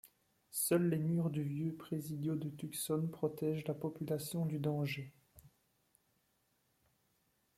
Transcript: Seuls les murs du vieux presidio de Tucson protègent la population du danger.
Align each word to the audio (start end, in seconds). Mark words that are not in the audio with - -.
Seuls 0.49 0.89
les 0.89 0.97
murs 0.97 1.29
du 1.29 1.43
vieux 1.43 1.75
presidio 1.75 2.33
de 2.35 2.49
Tucson 2.49 3.05
protègent 3.11 3.67
la 3.67 3.75
population 3.75 4.47
du 4.47 4.57
danger. 4.57 5.13